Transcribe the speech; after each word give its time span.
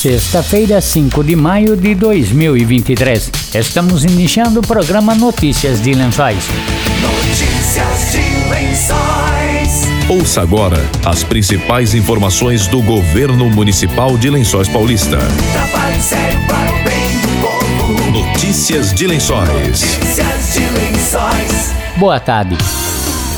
Sexta-feira, 0.00 0.80
5 0.80 1.22
de 1.22 1.36
maio 1.36 1.76
de 1.76 1.94
2023. 1.94 3.30
Estamos 3.54 4.02
iniciando 4.02 4.60
o 4.60 4.62
programa 4.62 5.14
Notícias 5.14 5.82
de 5.82 5.92
Lençóis. 5.92 6.42
Notícias 7.02 8.10
de 8.10 8.48
Lençóis. 8.48 10.08
Ouça 10.08 10.40
agora 10.40 10.78
as 11.04 11.22
principais 11.22 11.92
informações 11.94 12.66
do 12.66 12.80
governo 12.80 13.50
municipal 13.50 14.16
de 14.16 14.30
Lençóis 14.30 14.68
Paulista. 14.68 15.18
Notícias 18.10 18.94
de 18.94 19.06
Lençóis. 19.06 19.50
Notícias 19.50 20.54
de 20.54 20.60
Lençóis. 20.60 21.74
Boa 21.98 22.18
tarde. 22.18 22.56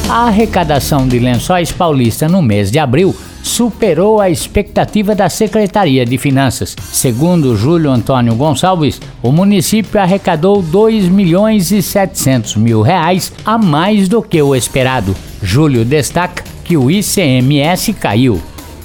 A 0.09 0.29
arrecadação 0.29 1.09
de 1.09 1.19
Lençóis 1.19 1.73
Paulista 1.73 2.29
no 2.29 2.41
mês 2.41 2.71
de 2.71 2.79
abril 2.79 3.17
superou 3.53 4.19
a 4.19 4.31
expectativa 4.31 5.15
da 5.15 5.29
Secretaria 5.29 6.07
de 6.07 6.17
Finanças. 6.17 6.75
Segundo 6.91 7.55
Júlio 7.55 7.91
Antônio 7.91 8.35
Gonçalves, 8.35 8.99
o 9.23 9.31
município 9.31 10.01
arrecadou 10.01 10.63
2 10.63 11.11
milhões 11.11 11.71
e 11.71 11.83
700 11.83 12.57
mil 12.57 12.81
reais 12.81 13.31
a 13.45 13.59
mais 13.59 14.09
do 14.09 14.23
que 14.23 14.41
o 14.41 14.57
esperado. 14.57 15.15
Júlio 15.43 15.85
destaca 15.85 16.43
que 16.65 16.79
o 16.79 16.91
ICMS 16.91 17.93
caiu. 17.93 18.41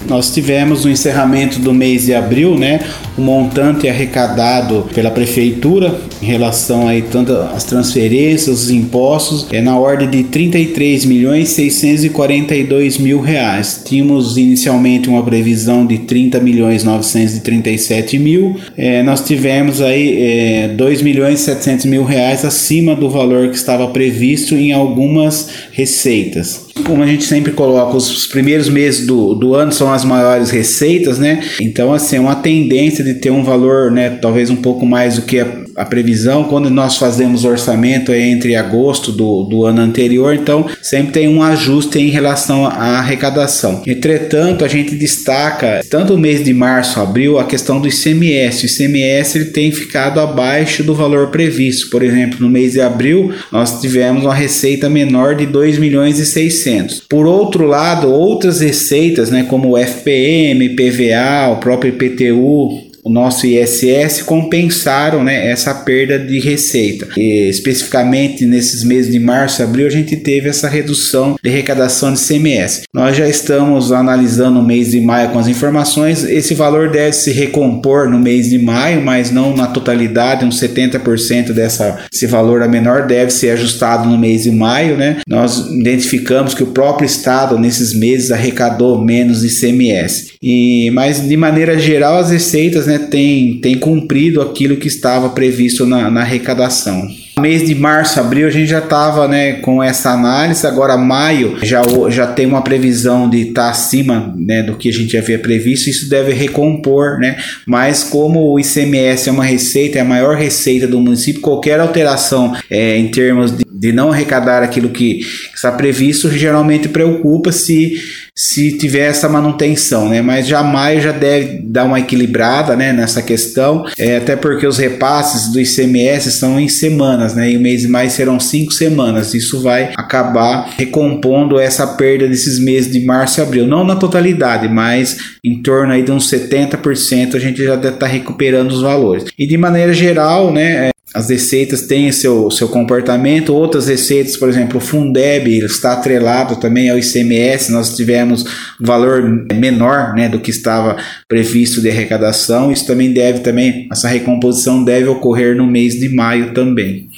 Nós 0.06 0.34
tivemos 0.34 0.84
no 0.84 0.92
encerramento 0.92 1.60
do 1.60 1.74
mês 1.74 2.06
de 2.06 2.14
abril, 2.14 2.58
né, 2.58 2.86
o 3.18 3.22
montante 3.22 3.88
arrecadado 3.88 4.88
pela 4.94 5.10
prefeitura 5.10 6.00
em 6.22 6.26
relação 6.26 6.88
aí 6.88 7.02
tanto 7.02 7.34
às 7.34 7.64
transferências, 7.64 8.64
os 8.64 8.72
impostos, 8.72 9.48
é 9.52 9.62
na 9.62 9.78
ordem 9.78 10.10
de 10.10 10.24
33 10.24 11.06
milhões 11.06 11.50
642 11.50 12.98
mil 12.98 13.20
reais. 13.20 13.82
Tínhamos 13.84 14.38
inicialmente 14.38 15.10
uma 15.10 15.24
previsão 15.24 15.86
de 15.86 16.00
30 16.00 16.40
milhões 16.40 16.84
937 16.84 18.20
mil. 18.20 18.56
É, 18.78 19.02
nós 19.04 19.22
tivemos 19.22 19.82
aí 19.82 20.22
é, 20.22 20.68
2 20.70 21.02
milhões 21.02 21.40
700 21.40 21.86
mil 21.86 22.04
reais 22.04 22.46
acima 22.46 22.96
do 22.96 23.10
valor 23.10 23.50
que 23.50 23.56
estava 23.56 23.88
previsto 23.88 24.56
em 24.56 24.72
algumas 24.72 25.50
receitas 25.72 26.68
como 26.84 27.04
a 27.04 27.08
gente 27.08 27.24
sempre 27.24 27.52
coloca, 27.52 27.98
os 27.98 28.28
primeiros 28.28 28.70
meses 28.70 29.06
do, 29.06 29.34
do 29.34 29.54
ano 29.54 29.72
são 29.72 29.92
as 29.92 30.06
maiores 30.06 30.50
receitas, 30.50 31.20
né? 31.20 31.44
Então, 31.60 31.94
assim, 31.94 32.18
é 32.18 32.20
uma 32.20 32.36
tendência 32.36 33.04
de 33.08 33.16
ter 33.16 33.32
um 33.32 33.44
valor, 33.44 33.92
né, 33.92 34.18
talvez 34.22 34.50
um 34.50 34.56
pouco 34.58 34.86
mais 34.86 35.16
do 35.16 35.22
que 35.24 35.40
a, 35.40 35.48
a 35.76 35.86
previsão. 35.86 36.44
Quando 36.44 36.70
nós 36.70 36.98
fazemos 36.98 37.46
orçamento 37.46 38.12
é 38.12 38.20
entre 38.20 38.56
agosto 38.56 39.12
do, 39.12 39.44
do 39.44 39.66
ano 39.66 39.82
anterior, 39.82 40.34
então 40.36 40.66
sempre 40.82 41.14
tem 41.14 41.28
um 41.28 41.42
ajuste 41.42 42.00
em 42.00 42.10
relação 42.10 42.66
à 42.66 43.00
arrecadação. 43.00 43.82
Entretanto, 43.86 44.66
a 44.66 44.68
gente 44.68 44.96
destaca, 44.96 45.82
tanto 45.90 46.16
o 46.16 46.18
mês 46.18 46.44
de 46.44 46.54
março, 46.54 47.00
abril, 47.00 47.40
a 47.40 47.46
questão 47.46 47.80
do 47.80 47.88
ICMS. 47.88 48.66
O 48.66 48.70
ICMS 48.70 49.38
ele 49.38 49.46
tem 49.46 49.72
ficado 49.72 50.20
abaixo 50.20 50.84
do 50.84 50.94
valor 50.94 51.28
previsto. 51.28 51.90
Por 51.90 52.04
exemplo, 52.04 52.40
no 52.42 52.50
mês 52.50 52.74
de 52.74 52.82
abril, 52.82 53.32
nós 53.52 53.80
tivemos 53.80 54.24
uma 54.24 54.36
receita 54.36 54.90
menor 54.90 55.36
de 55.36 55.46
2 55.46 55.78
milhões 55.78 56.20
e 56.20 56.26
600. 56.26 57.04
Por 57.08 57.26
outro 57.26 57.66
lado, 57.66 58.12
outras 58.12 58.60
receitas, 58.60 59.30
né, 59.30 59.46
como 59.48 59.72
o 59.72 59.78
FPM, 59.78 60.70
PVA, 60.70 61.52
o 61.52 61.58
próprio 61.58 61.94
IPTU, 61.94 62.88
o 63.08 63.10
nosso 63.10 63.48
ISS 63.48 64.22
compensaram 64.24 65.24
né, 65.24 65.50
essa 65.50 65.74
perda 65.74 66.20
de 66.20 66.40
receita. 66.40 67.08
E, 67.16 67.48
especificamente 67.48 68.46
nesses 68.46 68.84
meses 68.84 69.10
de 69.10 69.18
março 69.18 69.62
e 69.62 69.64
abril, 69.64 69.88
a 69.88 69.90
gente 69.90 70.18
teve 70.18 70.50
essa 70.50 70.68
redução 70.68 71.38
de 71.42 71.50
arrecadação 71.50 72.12
de 72.12 72.20
CMS. 72.20 72.82
Nós 72.94 73.16
já 73.16 73.28
estamos 73.28 73.94
analisando 73.94 74.60
o 74.60 74.64
mês 74.64 74.92
de 74.92 75.00
maio 75.00 75.30
com 75.30 75.40
as 75.40 75.48
informações. 75.48 76.26
Esse 76.26 76.54
valor 76.54 76.92
deve 76.92 77.14
se 77.14 77.32
recompor 77.32 78.10
no 78.10 78.20
mês 78.20 78.50
de 78.50 78.60
maio, 78.60 79.02
mas 79.02 79.32
não 79.32 79.56
na 79.56 79.68
totalidade, 79.68 80.44
uns 80.44 80.60
70% 80.60 81.54
dessa, 81.54 82.00
desse 82.12 82.28
valor 82.28 82.62
a 82.62 82.68
menor 82.68 83.08
deve 83.08 83.32
ser 83.32 83.52
ajustado 83.52 84.10
no 84.10 84.18
mês 84.18 84.44
de 84.44 84.52
maio. 84.52 84.98
Né? 84.98 85.18
Nós 85.26 85.60
identificamos 85.70 86.54
que 86.54 86.64
o 86.64 86.68
próprio 86.68 87.06
Estado 87.06 87.58
nesses 87.58 87.94
meses 87.94 88.32
arrecadou 88.32 89.02
menos 89.02 89.46
ICMS. 89.46 90.34
E, 90.44 90.92
mas 90.92 91.26
de 91.26 91.38
maneira 91.38 91.80
geral, 91.80 92.18
as 92.18 92.32
receitas 92.32 92.86
né, 92.86 92.97
tem, 93.00 93.60
tem 93.60 93.78
cumprido 93.78 94.42
aquilo 94.42 94.78
que 94.78 94.88
estava 94.88 95.30
previsto 95.30 95.86
na, 95.86 96.10
na 96.10 96.22
arrecadação. 96.22 97.08
Mês 97.40 97.68
de 97.68 97.76
março, 97.76 98.20
abril, 98.20 98.48
a 98.48 98.50
gente 98.50 98.68
já 98.68 98.80
estava 98.80 99.28
né, 99.28 99.54
com 99.54 99.84
essa 99.84 100.10
análise, 100.10 100.66
agora 100.66 100.98
maio 100.98 101.58
já, 101.62 101.84
já 102.10 102.26
tem 102.26 102.48
uma 102.48 102.64
previsão 102.64 103.30
de 103.30 103.50
estar 103.50 103.66
tá 103.66 103.70
acima 103.70 104.34
né, 104.36 104.64
do 104.64 104.76
que 104.76 104.90
a 104.90 104.94
gente 104.94 105.16
havia 105.16 105.38
previsto, 105.38 105.88
isso 105.88 106.10
deve 106.10 106.34
recompor, 106.34 107.20
né? 107.20 107.38
mas 107.68 108.04
como 108.04 108.52
o 108.52 108.60
ICMS 108.60 109.30
é 109.30 109.32
uma 109.32 109.46
receita, 109.46 110.00
é 110.00 110.02
a 110.02 110.06
maior 110.06 110.36
receita 110.36 110.88
do 110.88 111.00
município, 111.00 111.40
qualquer 111.40 111.80
alteração 111.80 112.56
é, 112.72 112.98
em 112.98 113.10
termos 113.10 113.56
de, 113.56 113.67
de 113.78 113.92
não 113.92 114.12
arrecadar 114.12 114.64
aquilo 114.64 114.90
que 114.90 115.22
está 115.54 115.72
previsto 115.72 116.30
geralmente 116.30 116.90
preocupa 116.90 117.52
se 117.52 118.02
se 118.40 118.78
tiver 118.78 119.08
essa 119.08 119.28
manutenção, 119.28 120.10
né? 120.10 120.22
Mas 120.22 120.48
já 120.48 120.62
maio 120.62 121.02
já 121.02 121.12
deve 121.12 121.60
dar 121.64 121.86
uma 121.86 122.00
equilibrada, 122.00 122.76
né? 122.76 122.94
Nessa 122.94 123.20
questão, 123.24 123.84
é, 123.98 124.18
até 124.18 124.36
porque 124.36 124.68
os 124.68 124.78
repasses 124.78 125.52
do 125.52 125.60
ICMS 125.60 126.32
são 126.34 126.60
em 126.60 126.68
semanas, 126.68 127.34
né? 127.34 127.52
E 127.52 127.58
o 127.58 127.60
mês 127.60 127.82
de 127.82 127.88
maio 127.88 128.12
serão 128.12 128.40
cinco 128.40 128.72
semanas. 128.72 129.34
Isso 129.34 129.60
vai 129.64 129.92
acabar 129.98 130.72
recompondo 130.78 131.60
essa 131.60 131.88
perda 131.88 132.28
desses 132.28 132.60
meses 132.60 132.92
de 132.92 133.04
março 133.04 133.40
e 133.40 133.42
abril, 133.42 133.66
não 133.66 133.84
na 133.84 133.96
totalidade, 133.96 134.70
mas 134.70 135.18
em 135.44 135.60
torno 135.64 135.94
aí 135.94 136.04
de 136.04 136.12
uns 136.12 136.30
70% 136.30 137.34
a 137.34 137.40
gente 137.40 137.64
já 137.64 137.76
deve 137.76 137.96
estar 137.96 138.08
recuperando 138.08 138.72
os 138.72 138.82
valores. 138.82 139.26
E 139.38 139.48
de 139.48 139.58
maneira 139.58 139.94
geral, 139.94 140.54
né? 140.54 140.92
As 141.18 141.30
receitas 141.30 141.82
têm 141.82 142.12
seu, 142.12 142.52
seu 142.52 142.70
comportamento, 142.70 143.52
outras 143.52 143.88
receitas, 143.88 144.38
por 144.38 144.48
exemplo, 144.48 144.78
o 144.78 144.80
Fundeb 144.80 145.50
está 145.66 145.94
atrelado 145.94 146.58
também 146.58 146.92
ao 146.92 147.00
ICMS, 147.00 147.72
nós 147.72 147.96
tivemos 147.96 148.46
valor 148.80 149.24
menor 149.52 150.14
né, 150.14 150.30
do 150.30 150.40
que 150.40 150.52
estava 150.52 150.96
previsto 151.28 151.82
de 151.82 151.90
arrecadação, 151.90 152.72
isso 152.72 152.86
também 152.86 153.12
deve 153.12 153.40
também, 153.40 153.88
essa 153.92 154.08
recomposição 154.08 154.84
deve 154.84 155.08
ocorrer 155.08 155.56
no 155.56 155.66
mês 155.66 156.00
de 156.00 156.08
maio 156.08 156.54
também. 156.54 157.10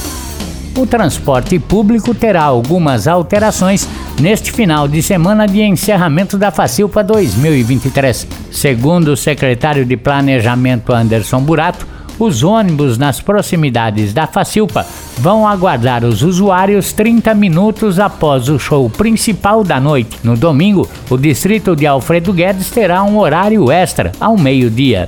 O 0.77 0.87
transporte 0.87 1.59
público 1.59 2.15
terá 2.15 2.45
algumas 2.45 3.09
alterações 3.09 3.89
neste 4.21 4.53
final 4.53 4.87
de 4.87 5.03
semana 5.03 5.47
de 5.47 5.61
encerramento 5.61 6.39
da 6.39 6.51
Facilpa 6.51 7.03
2023. 7.03 8.27
Segundo 8.53 9.09
o 9.09 9.17
secretário 9.17 9.85
de 9.85 9.97
Planejamento 9.97 10.93
Anderson 10.93 11.41
Burato, 11.41 11.87
os 12.19 12.43
ônibus 12.43 12.99
nas 12.99 13.21
proximidades 13.21 14.13
da 14.13 14.27
Facilpa 14.27 14.87
vão 15.19 15.49
aguardar 15.49 16.05
os 16.05 16.23
usuários 16.23 16.93
30 16.93 17.35
minutos 17.35 17.99
após 17.99 18.49
o 18.49 18.59
show 18.59 18.89
principal 18.91 19.65
da 19.65 19.81
noite. 19.81 20.19
No 20.23 20.37
domingo, 20.37 20.89
o 21.09 21.17
distrito 21.17 21.75
de 21.75 21.87
Alfredo 21.87 22.33
Guedes 22.33 22.71
terá 22.71 23.03
um 23.03 23.19
horário 23.19 23.73
extra 23.73 24.13
ao 24.21 24.37
meio-dia. 24.37 25.07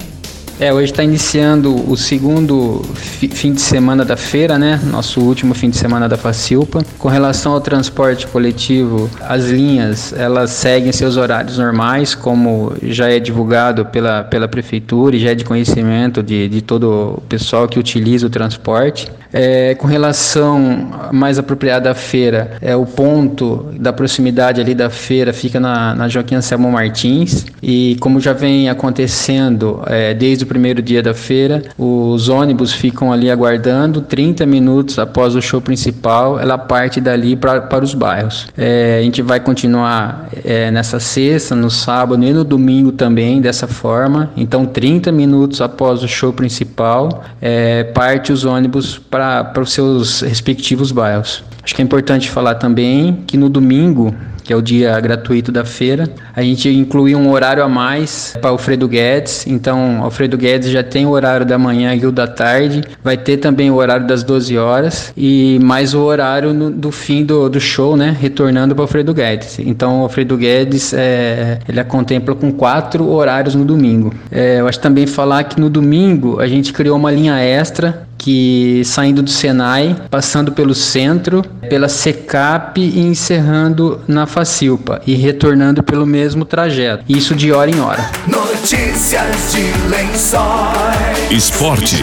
É, 0.62 0.72
hoje 0.72 0.92
está 0.92 1.02
iniciando 1.02 1.74
o 1.90 1.96
segundo 1.96 2.82
fim 2.94 3.52
de 3.52 3.60
semana 3.60 4.04
da 4.04 4.16
feira, 4.16 4.56
né? 4.56 4.80
Nosso 4.84 5.20
último 5.20 5.54
fim 5.54 5.68
de 5.68 5.76
semana 5.76 6.08
da 6.08 6.16
Facilpa. 6.16 6.84
Com 7.00 7.08
relação 7.08 7.50
ao 7.50 7.60
transporte 7.60 8.28
coletivo, 8.28 9.10
as 9.22 9.46
linhas 9.46 10.12
elas 10.12 10.52
seguem 10.52 10.92
seus 10.92 11.16
horários 11.16 11.58
normais, 11.58 12.14
como 12.14 12.74
já 12.80 13.10
é 13.10 13.18
divulgado 13.18 13.86
pela, 13.86 14.22
pela 14.22 14.46
prefeitura 14.46 15.16
e 15.16 15.18
já 15.18 15.32
é 15.32 15.34
de 15.34 15.44
conhecimento 15.44 16.22
de, 16.22 16.48
de 16.48 16.62
todo 16.62 17.16
o 17.18 17.20
pessoal 17.22 17.66
que 17.66 17.80
utiliza 17.80 18.28
o 18.28 18.30
transporte. 18.30 19.10
É, 19.32 19.74
com 19.76 19.86
relação 19.86 20.90
mais 21.10 21.38
apropriada 21.38 21.90
à 21.90 21.94
feira, 21.94 22.58
é 22.60 22.76
o 22.76 22.84
ponto 22.84 23.66
da 23.80 23.92
proximidade 23.92 24.60
ali 24.60 24.74
da 24.74 24.90
feira 24.90 25.32
fica 25.32 25.58
na, 25.58 25.94
na 25.94 26.06
Joaquim 26.06 26.34
Anselmo 26.34 26.70
Martins 26.70 27.46
e 27.62 27.96
como 27.98 28.20
já 28.20 28.34
vem 28.34 28.68
acontecendo 28.68 29.82
é, 29.86 30.12
desde 30.12 30.44
o 30.44 30.46
primeiro 30.52 30.82
dia 30.82 31.02
da 31.02 31.14
feira, 31.14 31.62
os 31.78 32.28
ônibus 32.28 32.74
ficam 32.74 33.10
ali 33.10 33.30
aguardando 33.30 34.02
30 34.02 34.44
minutos 34.44 34.98
após 34.98 35.34
o 35.34 35.40
show 35.40 35.62
principal, 35.62 36.38
ela 36.38 36.58
parte 36.58 37.00
dali 37.00 37.34
pra, 37.34 37.62
para 37.62 37.82
os 37.82 37.94
bairros. 37.94 38.48
É, 38.56 38.98
a 39.00 39.02
gente 39.02 39.22
vai 39.22 39.40
continuar 39.40 40.28
é, 40.44 40.70
nessa 40.70 41.00
sexta, 41.00 41.56
no 41.56 41.70
sábado 41.70 42.22
e 42.22 42.32
no 42.34 42.44
domingo 42.44 42.92
também 42.92 43.40
dessa 43.40 43.66
forma. 43.66 44.30
Então 44.36 44.66
30 44.66 45.10
minutos 45.10 45.62
após 45.62 46.02
o 46.02 46.08
show 46.08 46.34
principal, 46.34 47.24
é, 47.40 47.84
parte 47.84 48.30
os 48.30 48.44
ônibus 48.44 48.98
para 48.98 49.42
para 49.44 49.62
os 49.62 49.72
seus 49.72 50.20
respectivos 50.20 50.92
bairros. 50.92 51.42
Acho 51.62 51.74
que 51.74 51.82
é 51.82 51.84
importante 51.84 52.30
falar 52.30 52.56
também 52.56 53.22
que 53.26 53.36
no 53.36 53.48
domingo 53.48 54.14
que 54.42 54.52
é 54.52 54.56
o 54.56 54.62
dia 54.62 54.98
gratuito 55.00 55.52
da 55.52 55.64
feira. 55.64 56.08
A 56.34 56.42
gente 56.42 56.68
incluiu 56.68 57.18
um 57.18 57.30
horário 57.30 57.62
a 57.62 57.68
mais 57.68 58.36
para 58.40 58.50
Alfredo 58.50 58.88
Guedes. 58.88 59.46
Então, 59.46 60.02
Alfredo 60.02 60.36
Guedes 60.36 60.70
já 60.70 60.82
tem 60.82 61.06
o 61.06 61.10
horário 61.10 61.46
da 61.46 61.58
manhã 61.58 61.94
e 61.94 62.04
o 62.04 62.12
da 62.12 62.26
tarde. 62.26 62.82
Vai 63.02 63.16
ter 63.16 63.36
também 63.36 63.70
o 63.70 63.76
horário 63.76 64.06
das 64.06 64.22
12 64.22 64.56
horas 64.58 65.12
e 65.16 65.58
mais 65.62 65.94
o 65.94 66.00
horário 66.00 66.52
no, 66.52 66.70
do 66.70 66.90
fim 66.90 67.24
do, 67.24 67.48
do 67.48 67.60
show, 67.60 67.96
né? 67.96 68.16
Retornando 68.18 68.74
para 68.74 68.84
Alfredo 68.84 69.14
Guedes. 69.14 69.58
Então, 69.58 70.00
Alfredo 70.00 70.36
Guedes 70.36 70.92
é, 70.92 71.58
ele 71.68 71.80
a 71.80 71.84
contempla 71.84 72.34
com 72.34 72.52
quatro 72.52 73.08
horários 73.08 73.54
no 73.54 73.64
domingo. 73.64 74.12
É, 74.30 74.60
eu 74.60 74.68
acho 74.68 74.80
também 74.80 75.06
falar 75.06 75.44
que 75.44 75.60
no 75.60 75.70
domingo 75.70 76.40
a 76.40 76.46
gente 76.46 76.72
criou 76.72 76.96
uma 76.96 77.10
linha 77.10 77.38
extra 77.38 78.06
que 78.22 78.82
saindo 78.84 79.20
do 79.20 79.28
Senai, 79.30 79.96
passando 80.08 80.52
pelo 80.52 80.74
centro, 80.74 81.42
pela 81.68 81.88
Secap 81.88 82.80
e 82.80 83.00
encerrando 83.00 84.00
na 84.06 84.26
Facilpa 84.26 85.02
e 85.04 85.14
retornando 85.14 85.82
pelo 85.82 86.06
mesmo 86.06 86.44
trajeto. 86.44 87.04
Isso 87.08 87.34
de 87.34 87.52
hora 87.52 87.70
em 87.70 87.80
hora. 87.80 88.08
Notícias 88.28 89.52
de 89.52 89.90
Lençóis. 89.90 91.30
Esporte. 91.32 91.96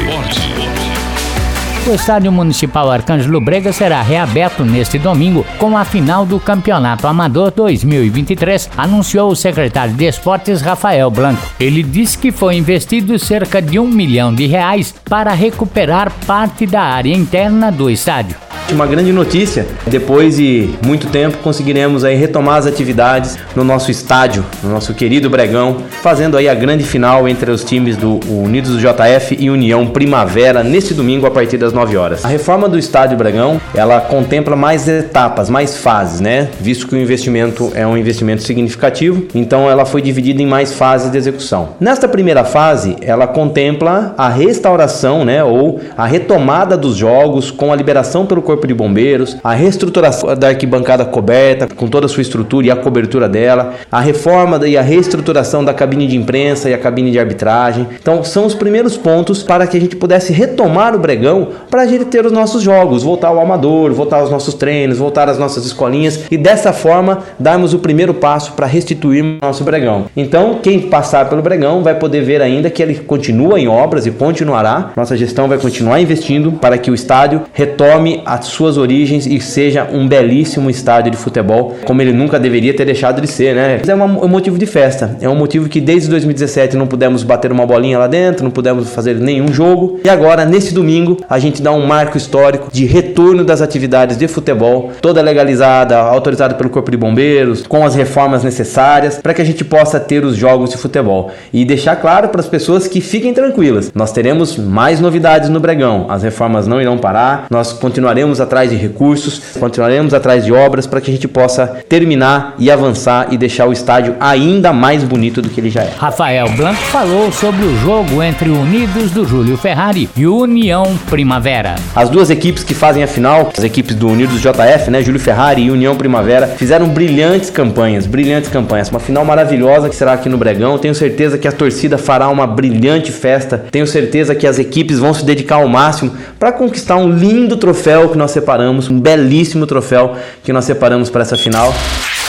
O 1.90 1.92
Estádio 1.92 2.32
Municipal 2.32 2.92
Arcângelo 2.92 3.42
Brega 3.42 3.74
será 3.74 4.04
reaberto 4.04 4.64
neste 4.64 5.00
domingo 5.00 5.44
com 5.58 5.76
a 5.76 5.84
final 5.84 6.24
do 6.24 6.40
Campeonato 6.40 7.08
Amador 7.08 7.50
2023, 7.50 8.70
anunciou 8.78 9.32
o 9.32 9.36
secretário 9.36 9.96
de 9.96 10.06
Esportes 10.06 10.62
Rafael 10.62 11.10
Blanco. 11.10 11.42
Ele 11.60 11.82
disse 11.82 12.16
que 12.16 12.32
foi 12.32 12.58
investido 12.58 13.18
cerca 13.18 13.60
de 13.60 13.80
um 13.80 13.88
milhão 13.88 14.32
de 14.32 14.46
reais 14.46 14.94
para 15.10 15.34
recuperar 15.34 16.12
parte 16.28 16.68
da 16.68 16.84
área 16.84 17.12
interna 17.12 17.72
do 17.72 17.90
estádio. 17.90 18.49
Uma 18.72 18.86
grande 18.88 19.12
notícia, 19.12 19.68
depois 19.88 20.38
de 20.38 20.70
muito 20.86 21.08
tempo 21.08 21.40
conseguiremos 21.40 22.06
aí 22.06 22.16
retomar 22.16 22.56
as 22.56 22.66
atividades 22.66 23.38
no 23.54 23.64
nosso 23.64 23.92
estádio, 23.92 24.46
no 24.64 24.70
nosso 24.70 24.94
querido 24.94 25.30
Bregão, 25.30 25.78
fazendo 26.02 26.38
aí 26.38 26.48
a 26.48 26.54
grande 26.54 26.86
final 26.86 27.28
entre 27.28 27.52
os 27.52 27.62
times 27.62 27.98
do 27.98 28.22
Unidos 28.30 28.72
do 28.72 28.78
JF 28.78 29.36
e 29.38 29.50
União 29.50 29.86
Primavera 29.88 30.64
neste 30.64 30.94
domingo 30.94 31.26
a 31.26 31.32
partir 31.32 31.58
das 31.58 31.74
9 31.74 31.98
horas. 31.98 32.24
A 32.24 32.30
reforma 32.30 32.70
do 32.70 32.80
estádio 32.80 33.18
Bregão, 33.18 33.60
ela 33.76 34.00
contempla 34.00 34.56
mais 34.56 34.88
etapas, 34.88 35.50
mais 35.50 35.78
fases, 35.78 36.22
né? 36.22 36.48
Visto 36.62 36.88
que 36.88 36.96
o 36.96 36.98
investimento 36.98 37.72
é 37.76 37.86
um 37.86 37.98
investimento 37.98 38.44
significativo, 38.44 39.26
então 39.36 39.70
ela 39.70 39.84
foi 39.84 40.02
dividida 40.02 40.42
em 40.42 40.48
mais 40.48 40.72
fases 40.72 41.12
de 41.12 41.18
execução. 41.18 41.70
Nesta 41.82 42.08
primeira 42.08 42.46
fase, 42.46 42.96
ela 43.02 43.28
contempla 43.28 44.14
a 44.18 44.30
restauração, 44.30 45.26
né, 45.26 45.44
ou 45.44 45.82
a 45.98 46.06
retomada 46.06 46.78
dos 46.78 46.96
jogos 46.96 47.52
com 47.52 47.74
a 47.74 47.76
liberação 47.76 48.26
pelo 48.26 48.42
corpo 48.42 48.59
Corpo 48.60 48.68
de 48.68 48.74
Bombeiros, 48.74 49.38
a 49.42 49.54
reestruturação 49.54 50.36
da 50.36 50.50
arquibancada 50.50 51.06
coberta, 51.06 51.66
com 51.66 51.88
toda 51.88 52.08
a 52.08 52.10
sua 52.10 52.22
estrutura 52.22 52.68
e 52.68 52.72
a 52.72 52.76
cobertura 52.76 53.30
dela, 53.30 53.76
a 53.90 54.02
reforma 54.02 54.60
e 54.68 54.78
a 54.78 54.82
reestruturação 54.82 55.64
da 55.64 55.74
cabine 55.74 56.08
de 56.08 56.18
imprensa 56.18 56.70
e 56.70 56.74
a 56.74 56.78
cabine 56.78 57.10
de 57.10 57.18
arbitragem. 57.18 57.88
Então, 58.02 58.22
são 58.22 58.46
os 58.46 58.54
primeiros 58.54 58.98
pontos 58.98 59.42
para 59.42 59.66
que 59.66 59.78
a 59.78 59.80
gente 59.80 59.96
pudesse 59.96 60.34
retomar 60.34 60.94
o 60.94 61.00
Bregão 61.00 61.48
para 61.70 61.84
a 61.84 61.86
gente 61.86 62.06
ter 62.06 62.26
os 62.26 62.34
nossos 62.34 62.62
jogos, 62.62 63.02
voltar 63.02 63.30
ao 63.30 63.40
amador, 63.40 63.94
voltar 63.94 64.18
aos 64.18 64.30
nossos 64.30 64.54
treinos, 64.54 64.98
voltar 64.98 65.30
às 65.30 65.38
nossas 65.38 65.66
escolinhas 65.66 66.26
e 66.30 66.38
dessa 66.38 66.74
forma 66.74 67.20
darmos 67.40 67.74
o 67.74 67.80
primeiro 67.80 68.14
passo 68.14 68.54
para 68.54 68.66
restituir 68.66 69.24
nosso 69.42 69.64
Bregão. 69.64 70.08
Então, 70.18 70.60
quem 70.62 70.82
passar 70.82 71.30
pelo 71.30 71.42
Bregão 71.42 71.82
vai 71.82 71.96
poder 71.96 72.22
ver 72.22 72.42
ainda 72.42 72.70
que 72.70 72.84
ele 72.84 72.96
continua 72.96 73.58
em 73.58 73.70
obras 73.70 74.06
e 74.06 74.12
continuará. 74.12 74.92
Nossa 74.98 75.16
gestão 75.16 75.48
vai 75.48 75.58
continuar 75.58 76.02
investindo 76.02 76.52
para 76.52 76.78
que 76.78 76.92
o 76.92 76.96
estádio 76.96 77.44
retome 77.54 78.22
a 78.26 78.42
suas 78.52 78.78
origens 78.78 79.26
e 79.26 79.40
seja 79.40 79.88
um 79.92 80.08
belíssimo 80.08 80.70
estádio 80.70 81.12
de 81.12 81.18
futebol, 81.18 81.76
como 81.86 82.02
ele 82.02 82.14
nunca 82.14 82.40
deveria 82.40 82.74
ter 82.74 82.86
deixado 82.86 83.22
de 83.22 83.28
ser, 83.28 83.56
né? 83.56 83.82
É 83.88 83.96
um 83.96 84.28
motivo 84.28 84.58
de 84.58 84.66
festa, 84.66 85.18
é 85.22 85.28
um 85.28 85.36
motivo 85.36 85.68
que 85.68 85.82
desde 85.82 86.10
2017 86.10 86.78
não 86.78 86.88
pudemos 86.88 87.24
bater 87.24 87.52
uma 87.52 87.66
bolinha 87.66 87.98
lá 87.98 88.08
dentro, 88.08 88.44
não 88.44 88.52
pudemos 88.52 88.90
fazer 88.90 89.16
nenhum 89.16 89.52
jogo, 89.52 90.00
e 90.04 90.10
agora, 90.10 90.46
nesse 90.46 90.74
domingo, 90.74 91.18
a 91.30 91.40
gente 91.40 91.62
dá 91.62 91.72
um 91.72 91.86
marco 91.86 92.18
histórico 92.18 92.70
de 92.72 92.86
retorno 92.86 93.44
das 93.44 93.62
atividades 93.62 94.18
de 94.18 94.28
futebol, 94.28 94.92
toda 95.02 95.22
legalizada, 95.22 95.98
autorizada 95.98 96.56
pelo 96.56 96.70
Corpo 96.70 96.92
de 96.92 96.98
Bombeiros, 96.98 97.66
com 97.66 97.86
as 97.86 97.96
reformas 97.96 98.44
necessárias, 98.44 99.18
para 99.18 99.34
que 99.34 99.42
a 99.42 99.46
gente 99.46 99.64
possa 99.64 100.00
ter 100.00 100.24
os 100.24 100.36
jogos 100.36 100.70
de 100.72 100.78
futebol. 100.78 101.32
E 101.52 101.66
deixar 101.66 101.96
claro 101.96 102.30
para 102.30 102.42
as 102.42 102.48
pessoas 102.48 102.88
que 102.88 103.02
fiquem 103.02 103.34
tranquilas, 103.34 103.92
nós 103.94 104.12
teremos 104.12 104.58
mais 104.58 105.00
novidades 105.00 105.50
no 105.50 105.60
Bregão, 105.60 106.06
as 106.10 106.24
reformas 106.24 106.68
não 106.68 106.82
irão 106.82 106.98
parar, 106.98 107.48
nós 107.50 107.74
continuaremos 107.74 108.39
continuaremos 108.40 108.42
atrás 108.42 108.70
de 108.70 108.76
recursos, 108.76 109.42
continuaremos 109.60 110.14
atrás 110.14 110.46
de 110.46 110.54
obras 110.54 110.88
para 110.88 111.02
que 111.02 111.12
a 111.12 111.14
gente 111.14 111.28
possa 111.28 111.68
terminar 111.88 112.56
e 112.58 112.72
avançar 112.72 113.28
e 113.32 113.38
deixar 113.38 113.68
o 113.68 113.74
estádio 113.74 114.16
ainda 114.20 114.72
mais 114.72 115.04
bonito 115.04 115.42
do 115.42 115.50
que 115.50 115.60
ele 115.60 115.70
já 115.70 115.82
é. 115.82 115.94
Rafael 115.98 116.50
Blanco 116.50 116.82
falou 116.84 117.32
sobre 117.32 117.66
o 117.66 117.78
jogo 117.78 118.24
entre 118.24 118.50
Unidos 118.50 119.12
do 119.12 119.26
Júlio 119.26 119.58
Ferrari 119.58 120.10
e 120.16 120.26
União 120.26 120.98
Primavera. 121.10 121.76
As 121.96 122.10
duas 122.10 122.30
equipes 122.30 122.64
que 122.64 122.74
fazem 122.74 123.04
a 123.04 123.08
final, 123.08 123.52
as 123.56 123.64
equipes 123.64 123.96
do 123.96 124.08
Unidos 124.08 124.42
JF, 124.42 124.90
né, 124.90 125.02
Júlio 125.02 125.20
Ferrari 125.20 125.64
e 125.64 125.72
União 125.72 125.96
Primavera, 125.96 126.48
fizeram 126.48 126.88
brilhantes 126.88 127.50
campanhas, 127.50 128.06
brilhantes 128.06 128.50
campanhas. 128.50 128.90
Uma 128.90 129.00
final 129.00 129.26
maravilhosa 129.26 129.90
que 129.90 129.96
será 129.96 130.14
aqui 130.14 130.30
no 130.30 130.38
Bregão. 130.38 130.78
Tenho 130.78 130.96
certeza 130.96 131.38
que 131.38 131.48
a 131.48 131.52
torcida 131.52 131.98
fará 131.98 132.30
uma 132.30 132.48
brilhante 132.48 133.12
festa. 133.12 133.66
Tenho 133.72 133.88
certeza 133.88 134.36
que 134.36 134.48
as 134.48 134.60
equipes 134.60 135.00
vão 135.00 135.14
se 135.14 135.26
dedicar 135.26 135.56
ao 135.56 135.68
máximo 135.68 136.14
para 136.38 136.52
conquistar 136.52 136.96
um 136.96 137.10
lindo 137.10 137.58
troféu 137.58 138.10
que 138.10 138.18
nós 138.30 138.34
separamos, 138.34 138.90
um 138.90 139.00
belíssimo 139.00 139.66
troféu 139.66 140.16
que 140.44 140.54
nós 140.54 140.66
separamos 140.66 141.10
para 141.10 141.24
essa 141.24 141.36
final. 141.36 141.74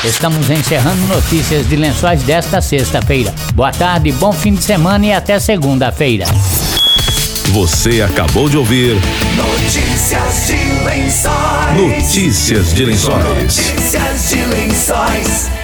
Estamos 0.02 0.48
encerrando 0.48 1.06
notícias 1.06 1.68
de 1.68 1.76
lençóis 1.76 2.22
desta 2.22 2.62
sexta-feira. 2.62 3.34
Boa 3.54 3.70
tarde, 3.70 4.10
bom 4.12 4.32
fim 4.32 4.54
de 4.54 4.62
semana 4.62 5.04
e 5.04 5.12
até 5.12 5.38
segunda-feira. 5.38 6.24
Você 7.52 8.00
acabou 8.00 8.48
de 8.48 8.56
ouvir 8.56 8.96
Notícias 9.36 10.46
de 10.46 10.84
lençóis. 10.84 11.76
Notícias 11.76 12.74
de 12.74 12.84
Lençóis. 12.84 13.56
Notícias 13.56 14.30
de 14.30 14.44
lençóis. 14.46 15.59